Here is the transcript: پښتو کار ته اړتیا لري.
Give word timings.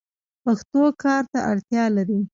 پښتو 0.43 0.83
کار 1.03 1.23
ته 1.31 1.39
اړتیا 1.51 1.83
لري. 1.95 2.19